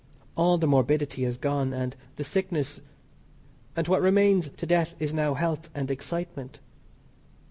[0.35, 2.81] All the morbidity is gone, and the sickness,
[3.75, 6.59] and what remains to Death is now health and excitement.